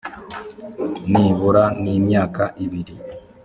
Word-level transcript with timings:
nibura 1.11 1.63
n 1.81 1.83
imyaka 1.97 2.43
ibiri 2.63 2.93